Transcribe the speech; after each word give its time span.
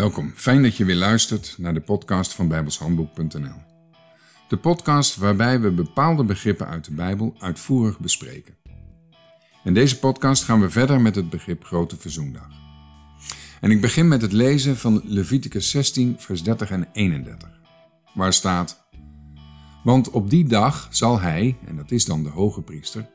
Welkom, 0.00 0.32
fijn 0.34 0.62
dat 0.62 0.76
je 0.76 0.84
weer 0.84 0.96
luistert 0.96 1.54
naar 1.58 1.74
de 1.74 1.80
podcast 1.80 2.34
van 2.34 2.48
bijbelshandboek.nl. 2.48 3.62
De 4.48 4.56
podcast 4.56 5.16
waarbij 5.16 5.60
we 5.60 5.70
bepaalde 5.70 6.24
begrippen 6.24 6.66
uit 6.66 6.84
de 6.84 6.94
Bijbel 6.94 7.34
uitvoerig 7.38 7.98
bespreken. 7.98 8.54
In 9.64 9.74
deze 9.74 9.98
podcast 9.98 10.44
gaan 10.44 10.60
we 10.60 10.70
verder 10.70 11.00
met 11.00 11.14
het 11.14 11.30
begrip 11.30 11.64
Grote 11.64 11.96
Verzoendag. 11.96 12.48
En 13.60 13.70
ik 13.70 13.80
begin 13.80 14.08
met 14.08 14.22
het 14.22 14.32
lezen 14.32 14.76
van 14.76 15.02
Leviticus 15.04 15.70
16, 15.70 16.14
vers 16.18 16.42
30 16.42 16.70
en 16.70 16.88
31, 16.92 17.48
waar 18.14 18.32
staat: 18.32 18.88
Want 19.84 20.10
op 20.10 20.30
die 20.30 20.48
dag 20.48 20.88
zal 20.90 21.20
hij, 21.20 21.56
en 21.66 21.76
dat 21.76 21.90
is 21.90 22.04
dan 22.04 22.22
de 22.22 22.30
hoge 22.30 22.62
priester, 22.62 23.08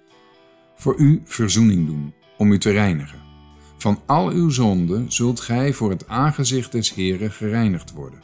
voor 0.76 0.98
u 0.98 1.22
verzoening 1.24 1.86
doen, 1.86 2.14
om 2.38 2.52
u 2.52 2.60
te 2.60 2.72
reinigen. 2.72 3.25
Van 3.78 4.00
al 4.06 4.30
uw 4.30 4.50
zonden 4.50 5.12
zult 5.12 5.40
gij 5.40 5.74
voor 5.74 5.90
het 5.90 6.08
aangezicht 6.08 6.72
des 6.72 6.94
Heren 6.94 7.32
gereinigd 7.32 7.92
worden. 7.92 8.24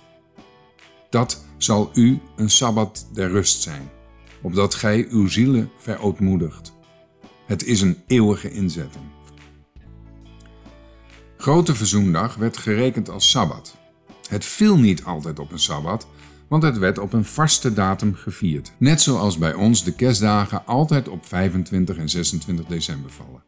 Dat 1.09 1.45
zal 1.57 1.89
u 1.93 2.19
een 2.35 2.49
sabbat 2.49 3.07
der 3.13 3.29
rust 3.29 3.61
zijn, 3.61 3.89
opdat 4.41 4.75
gij 4.75 5.07
uw 5.09 5.27
zielen 5.27 5.71
verootmoedigt. 5.77 6.73
Het 7.45 7.65
is 7.65 7.81
een 7.81 7.97
eeuwige 8.07 8.51
inzetting. 8.51 9.05
Grote 11.37 11.75
Verzoendag 11.75 12.35
werd 12.35 12.57
gerekend 12.57 13.09
als 13.09 13.29
sabbat. 13.29 13.77
Het 14.29 14.45
viel 14.45 14.77
niet 14.77 15.03
altijd 15.03 15.39
op 15.39 15.51
een 15.51 15.59
sabbat, 15.59 16.07
want 16.47 16.63
het 16.63 16.77
werd 16.77 16.97
op 16.97 17.13
een 17.13 17.25
vaste 17.25 17.73
datum 17.73 18.15
gevierd. 18.15 18.71
Net 18.77 19.01
zoals 19.01 19.37
bij 19.37 19.53
ons 19.53 19.83
de 19.83 19.95
kerstdagen 19.95 20.65
altijd 20.65 21.07
op 21.09 21.25
25 21.25 21.97
en 21.97 22.09
26 22.09 22.65
december 22.65 23.11
vallen. 23.11 23.43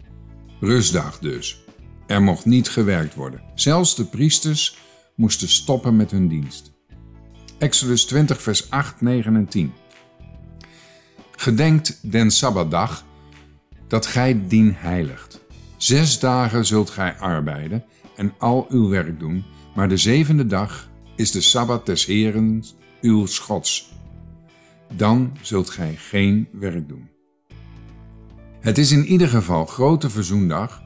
Rustdag 0.59 1.19
dus. 1.19 1.63
Er 2.13 2.21
mocht 2.21 2.45
niet 2.45 2.69
gewerkt 2.69 3.15
worden. 3.15 3.41
Zelfs 3.55 3.95
de 3.95 4.05
priesters 4.05 4.77
moesten 5.15 5.49
stoppen 5.49 5.95
met 5.95 6.11
hun 6.11 6.27
dienst. 6.27 6.73
Exodus 7.57 8.05
20, 8.05 8.41
vers 8.41 8.69
8, 8.69 9.01
9 9.01 9.35
en 9.35 9.47
10. 9.47 9.73
Gedenkt 11.35 12.11
den 12.11 12.31
Sabbatdag 12.31 13.05
dat 13.87 14.05
gij 14.05 14.47
dien 14.47 14.73
heiligt. 14.77 15.41
Zes 15.77 16.19
dagen 16.19 16.65
zult 16.65 16.89
gij 16.89 17.17
arbeiden 17.17 17.83
en 18.15 18.33
al 18.37 18.65
uw 18.69 18.87
werk 18.87 19.19
doen, 19.19 19.45
maar 19.75 19.89
de 19.89 19.97
zevende 19.97 20.45
dag 20.45 20.89
is 21.15 21.31
de 21.31 21.41
Sabbat 21.41 21.85
des 21.85 22.05
Heren 22.05 22.63
uw 23.01 23.27
Gods. 23.27 23.93
Dan 24.95 25.37
zult 25.41 25.69
gij 25.69 25.95
geen 25.97 26.47
werk 26.51 26.87
doen. 26.87 27.09
Het 28.59 28.77
is 28.77 28.91
in 28.91 29.05
ieder 29.05 29.27
geval 29.27 29.65
grote 29.65 30.09
verzoendag 30.09 30.83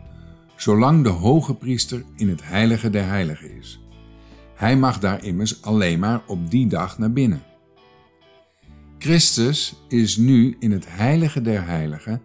zolang 0.58 1.04
de 1.04 1.10
hoge 1.10 1.56
priester 1.56 2.04
in 2.16 2.30
het 2.30 2.44
heilige 2.44 2.90
der 2.90 3.06
heiligen 3.06 3.58
is. 3.58 3.82
Hij 4.56 4.78
mag 4.78 5.00
daar 5.00 5.24
immers 5.24 5.62
alleen 5.62 6.00
maar 6.00 6.22
op 6.28 6.52
die 6.52 6.68
dag 6.68 6.98
naar 6.98 7.12
binnen. 7.12 7.44
Christus 8.98 9.76
is 9.88 10.18
nu 10.18 10.56
in 10.60 10.72
het 10.72 10.86
heilige 10.88 11.42
der 11.42 11.66
heiligen 11.66 12.22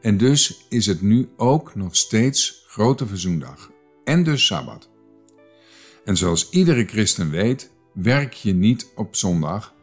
en 0.00 0.16
dus 0.16 0.66
is 0.68 0.86
het 0.86 1.02
nu 1.02 1.28
ook 1.36 1.74
nog 1.74 1.96
steeds 1.96 2.64
grote 2.66 3.06
verzoendag 3.06 3.70
en 4.04 4.22
dus 4.22 4.46
Sabbat. 4.46 4.90
En 6.04 6.16
zoals 6.16 6.50
iedere 6.50 6.84
christen 6.84 7.30
weet, 7.30 7.70
werk 7.92 8.32
je 8.32 8.54
niet 8.54 8.92
op 8.94 9.16
zondag, 9.16 9.74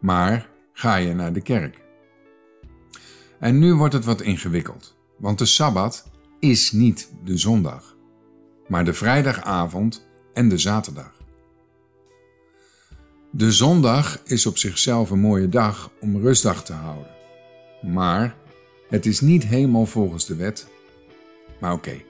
maar 0.00 0.48
ga 0.72 0.96
je 0.96 1.14
naar 1.14 1.32
de 1.32 1.42
kerk. 1.42 1.80
En 3.38 3.58
nu 3.58 3.74
wordt 3.74 3.94
het 3.94 4.04
wat 4.04 4.20
ingewikkeld, 4.20 4.96
want 5.18 5.38
de 5.38 5.46
Sabbat 5.46 6.10
is 6.42 6.72
niet 6.72 7.12
de 7.24 7.36
zondag, 7.36 7.96
maar 8.68 8.84
de 8.84 8.94
vrijdagavond 8.94 10.06
en 10.32 10.48
de 10.48 10.58
zaterdag. 10.58 11.12
De 13.30 13.52
zondag 13.52 14.22
is 14.24 14.46
op 14.46 14.58
zichzelf 14.58 15.10
een 15.10 15.20
mooie 15.20 15.48
dag 15.48 15.90
om 16.00 16.20
rustdag 16.20 16.64
te 16.64 16.72
houden, 16.72 17.10
maar 17.82 18.36
het 18.88 19.06
is 19.06 19.20
niet 19.20 19.46
helemaal 19.46 19.86
volgens 19.86 20.26
de 20.26 20.36
wet. 20.36 20.66
Maar 21.60 21.72
oké. 21.72 22.02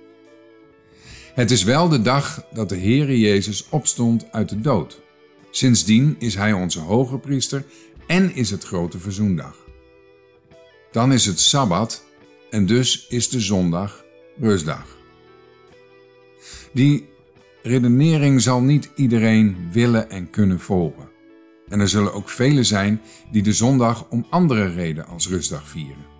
Het 1.34 1.50
is 1.50 1.62
wel 1.62 1.88
de 1.88 2.02
dag 2.02 2.46
dat 2.52 2.68
de 2.68 2.78
Heere 2.78 3.18
Jezus 3.18 3.68
opstond 3.68 4.32
uit 4.32 4.48
de 4.48 4.60
dood. 4.60 5.00
Sindsdien 5.50 6.16
is 6.18 6.34
Hij 6.34 6.52
onze 6.52 6.80
hoge 6.80 7.18
priester 7.18 7.64
en 8.06 8.34
is 8.34 8.50
het 8.50 8.64
grote 8.64 8.98
verzoendag. 8.98 9.56
Dan 10.92 11.12
is 11.12 11.26
het 11.26 11.40
Sabbat 11.40 12.04
en 12.50 12.66
dus 12.66 13.06
is 13.06 13.28
de 13.28 13.40
zondag 13.40 14.01
rustdag. 14.40 14.86
Die 16.72 17.08
redenering 17.62 18.40
zal 18.40 18.60
niet 18.60 18.90
iedereen 18.94 19.68
willen 19.72 20.10
en 20.10 20.30
kunnen 20.30 20.60
volgen. 20.60 21.10
En 21.68 21.80
er 21.80 21.88
zullen 21.88 22.14
ook 22.14 22.28
velen 22.28 22.64
zijn 22.64 23.00
die 23.30 23.42
de 23.42 23.52
zondag 23.52 24.08
om 24.08 24.26
andere 24.30 24.66
reden 24.66 25.06
als 25.06 25.28
rustdag 25.28 25.68
vieren. 25.68 26.10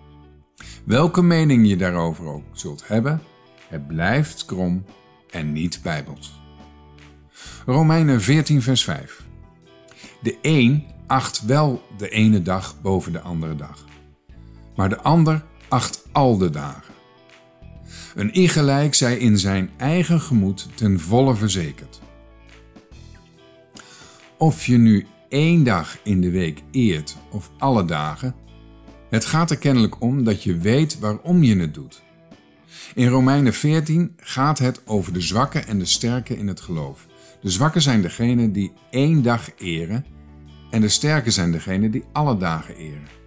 Welke 0.85 1.21
mening 1.21 1.67
je 1.67 1.75
daarover 1.75 2.25
ook 2.25 2.43
zult 2.51 2.87
hebben, 2.87 3.21
het 3.67 3.87
blijft 3.87 4.45
krom 4.45 4.85
en 5.29 5.51
niet 5.51 5.79
bijbels. 5.83 6.41
Romeinen 7.65 8.21
14 8.21 8.61
vers 8.61 8.83
5 8.83 9.23
De 10.21 10.37
een 10.41 10.85
acht 11.07 11.45
wel 11.45 11.81
de 11.97 12.09
ene 12.09 12.41
dag 12.41 12.81
boven 12.81 13.11
de 13.11 13.21
andere 13.21 13.55
dag, 13.55 13.85
maar 14.75 14.89
de 14.89 15.01
ander 15.01 15.45
acht 15.67 16.05
al 16.11 16.37
de 16.37 16.49
dagen. 16.49 16.92
Een 18.15 18.33
ingelijk 18.33 18.93
zij 18.93 19.17
in 19.17 19.37
zijn 19.37 19.69
eigen 19.77 20.21
gemoed 20.21 20.67
ten 20.75 20.99
volle 20.99 21.35
verzekerd. 21.35 22.01
Of 24.37 24.65
je 24.65 24.77
nu 24.77 25.05
één 25.29 25.63
dag 25.63 25.97
in 26.03 26.21
de 26.21 26.29
week 26.29 26.63
eert 26.71 27.17
of 27.31 27.51
alle 27.57 27.85
dagen, 27.85 28.35
het 29.09 29.25
gaat 29.25 29.51
er 29.51 29.57
kennelijk 29.57 30.01
om 30.01 30.23
dat 30.23 30.43
je 30.43 30.57
weet 30.57 30.99
waarom 30.99 31.43
je 31.43 31.55
het 31.55 31.73
doet. 31.73 32.03
In 32.95 33.07
Romeinen 33.07 33.53
14 33.53 34.13
gaat 34.17 34.59
het 34.59 34.87
over 34.87 35.13
de 35.13 35.21
zwakken 35.21 35.67
en 35.67 35.79
de 35.79 35.85
sterken 35.85 36.37
in 36.37 36.47
het 36.47 36.61
geloof. 36.61 37.07
De 37.41 37.49
zwakken 37.49 37.81
zijn 37.81 38.01
degenen 38.01 38.51
die 38.51 38.71
één 38.89 39.21
dag 39.21 39.49
eren 39.57 40.05
en 40.69 40.81
de 40.81 40.89
sterken 40.89 41.31
zijn 41.31 41.51
degenen 41.51 41.91
die 41.91 42.03
alle 42.11 42.37
dagen 42.37 42.75
eren. 42.75 43.22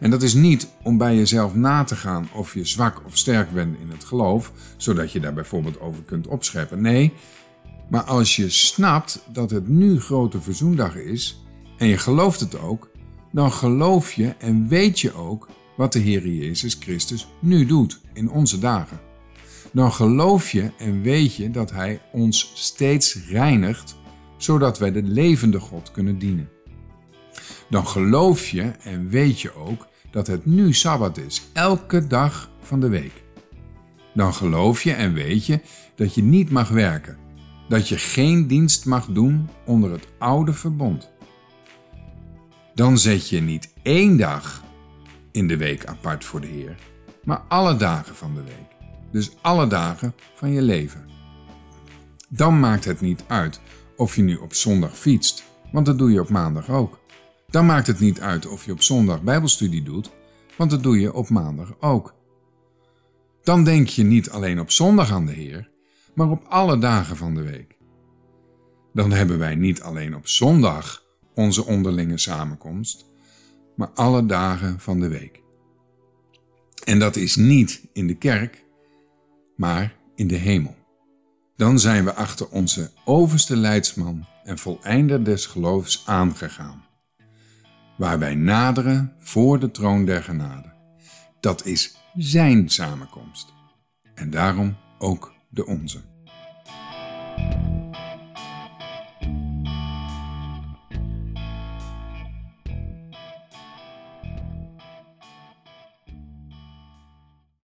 En 0.00 0.10
dat 0.10 0.22
is 0.22 0.34
niet 0.34 0.68
om 0.82 0.98
bij 0.98 1.16
jezelf 1.16 1.54
na 1.54 1.84
te 1.84 1.96
gaan 1.96 2.28
of 2.34 2.54
je 2.54 2.64
zwak 2.64 3.02
of 3.06 3.16
sterk 3.16 3.52
bent 3.52 3.78
in 3.78 3.90
het 3.90 4.04
geloof, 4.04 4.52
zodat 4.76 5.12
je 5.12 5.20
daar 5.20 5.32
bijvoorbeeld 5.32 5.80
over 5.80 6.02
kunt 6.02 6.26
opscheppen. 6.26 6.80
Nee, 6.80 7.12
maar 7.90 8.02
als 8.02 8.36
je 8.36 8.50
snapt 8.50 9.22
dat 9.32 9.50
het 9.50 9.68
nu 9.68 10.00
grote 10.00 10.40
verzoendag 10.40 10.96
is 10.96 11.44
en 11.78 11.86
je 11.86 11.98
gelooft 11.98 12.40
het 12.40 12.60
ook, 12.60 12.90
dan 13.32 13.52
geloof 13.52 14.12
je 14.12 14.34
en 14.38 14.68
weet 14.68 15.00
je 15.00 15.14
ook 15.14 15.48
wat 15.76 15.92
de 15.92 15.98
Heer 15.98 16.28
Jezus 16.28 16.76
Christus 16.80 17.28
nu 17.40 17.66
doet 17.66 18.00
in 18.12 18.30
onze 18.30 18.58
dagen. 18.58 19.00
Dan 19.72 19.92
geloof 19.92 20.50
je 20.50 20.70
en 20.78 21.02
weet 21.02 21.34
je 21.34 21.50
dat 21.50 21.70
Hij 21.70 22.00
ons 22.12 22.52
steeds 22.54 23.18
reinigt, 23.28 23.96
zodat 24.36 24.78
wij 24.78 24.92
de 24.92 25.02
levende 25.02 25.60
God 25.60 25.90
kunnen 25.90 26.18
dienen. 26.18 26.48
Dan 27.70 27.86
geloof 27.86 28.48
je 28.48 28.62
en 28.62 29.08
weet 29.08 29.40
je 29.40 29.54
ook 29.54 29.86
dat 30.10 30.26
het 30.26 30.46
nu 30.46 30.72
Sabbat 30.72 31.18
is, 31.18 31.42
elke 31.52 32.06
dag 32.06 32.50
van 32.60 32.80
de 32.80 32.88
week. 32.88 33.22
Dan 34.14 34.34
geloof 34.34 34.82
je 34.82 34.92
en 34.92 35.12
weet 35.12 35.46
je 35.46 35.60
dat 35.94 36.14
je 36.14 36.22
niet 36.22 36.50
mag 36.50 36.68
werken, 36.68 37.16
dat 37.68 37.88
je 37.88 37.98
geen 37.98 38.46
dienst 38.46 38.86
mag 38.86 39.06
doen 39.06 39.48
onder 39.64 39.90
het 39.90 40.08
oude 40.18 40.52
verbond. 40.52 41.10
Dan 42.74 42.98
zet 42.98 43.28
je 43.28 43.40
niet 43.40 43.72
één 43.82 44.16
dag 44.16 44.62
in 45.32 45.48
de 45.48 45.56
week 45.56 45.86
apart 45.86 46.24
voor 46.24 46.40
de 46.40 46.46
Heer, 46.46 46.76
maar 47.24 47.42
alle 47.48 47.76
dagen 47.76 48.14
van 48.14 48.34
de 48.34 48.42
week. 48.42 48.76
Dus 49.12 49.30
alle 49.40 49.66
dagen 49.66 50.14
van 50.34 50.52
je 50.52 50.62
leven. 50.62 51.06
Dan 52.28 52.60
maakt 52.60 52.84
het 52.84 53.00
niet 53.00 53.24
uit 53.26 53.60
of 53.96 54.16
je 54.16 54.22
nu 54.22 54.36
op 54.36 54.54
zondag 54.54 54.98
fietst, 54.98 55.44
want 55.72 55.86
dat 55.86 55.98
doe 55.98 56.12
je 56.12 56.20
op 56.20 56.28
maandag 56.28 56.70
ook. 56.70 56.98
Dan 57.50 57.66
maakt 57.66 57.86
het 57.86 58.00
niet 58.00 58.20
uit 58.20 58.46
of 58.46 58.64
je 58.64 58.72
op 58.72 58.82
zondag 58.82 59.22
Bijbelstudie 59.22 59.82
doet, 59.82 60.10
want 60.56 60.70
dat 60.70 60.82
doe 60.82 61.00
je 61.00 61.12
op 61.12 61.28
maandag 61.28 61.80
ook. 61.80 62.14
Dan 63.42 63.64
denk 63.64 63.88
je 63.88 64.02
niet 64.02 64.30
alleen 64.30 64.60
op 64.60 64.70
zondag 64.70 65.12
aan 65.12 65.26
de 65.26 65.32
Heer, 65.32 65.70
maar 66.14 66.30
op 66.30 66.44
alle 66.48 66.78
dagen 66.78 67.16
van 67.16 67.34
de 67.34 67.42
week. 67.42 67.76
Dan 68.92 69.10
hebben 69.10 69.38
wij 69.38 69.54
niet 69.54 69.82
alleen 69.82 70.16
op 70.16 70.28
zondag 70.28 71.04
onze 71.34 71.64
onderlinge 71.64 72.18
samenkomst, 72.18 73.06
maar 73.76 73.90
alle 73.94 74.26
dagen 74.26 74.80
van 74.80 75.00
de 75.00 75.08
week. 75.08 75.42
En 76.84 76.98
dat 76.98 77.16
is 77.16 77.36
niet 77.36 77.88
in 77.92 78.06
de 78.06 78.16
kerk, 78.16 78.64
maar 79.56 79.96
in 80.14 80.26
de 80.26 80.36
hemel. 80.36 80.76
Dan 81.56 81.78
zijn 81.78 82.04
we 82.04 82.14
achter 82.14 82.48
onze 82.48 82.90
overste 83.04 83.56
leidsman 83.56 84.26
en 84.44 84.58
voleinder 84.58 85.24
des 85.24 85.46
geloofs 85.46 86.02
aangegaan 86.06 86.86
waar 87.98 88.18
wij 88.18 88.34
naderen 88.34 89.12
voor 89.18 89.58
de 89.58 89.70
troon 89.70 90.04
der 90.04 90.22
genade. 90.22 90.72
Dat 91.40 91.64
is 91.64 91.96
Zijn 92.14 92.68
samenkomst 92.68 93.52
en 94.14 94.30
daarom 94.30 94.76
ook 94.98 95.32
de 95.48 95.66
onze. 95.66 96.00